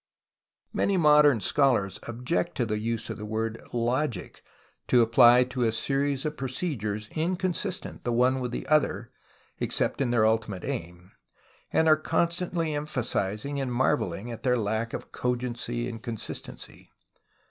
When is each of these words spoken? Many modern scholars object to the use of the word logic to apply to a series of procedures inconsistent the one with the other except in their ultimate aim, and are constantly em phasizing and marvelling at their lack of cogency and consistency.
Many 0.73 0.97
modern 0.97 1.41
scholars 1.41 1.99
object 2.07 2.55
to 2.57 2.65
the 2.65 2.79
use 2.79 3.11
of 3.11 3.17
the 3.19 3.23
word 3.27 3.61
logic 3.71 4.43
to 4.87 5.03
apply 5.03 5.43
to 5.43 5.61
a 5.61 5.71
series 5.71 6.25
of 6.25 6.37
procedures 6.37 7.07
inconsistent 7.15 8.03
the 8.03 8.11
one 8.11 8.39
with 8.39 8.49
the 8.49 8.65
other 8.65 9.11
except 9.59 10.01
in 10.01 10.09
their 10.09 10.25
ultimate 10.25 10.63
aim, 10.65 11.11
and 11.71 11.87
are 11.87 11.97
constantly 11.97 12.73
em 12.73 12.87
phasizing 12.87 13.61
and 13.61 13.71
marvelling 13.75 14.31
at 14.31 14.41
their 14.41 14.57
lack 14.57 14.93
of 14.93 15.11
cogency 15.11 15.87
and 15.87 16.01
consistency. 16.01 16.89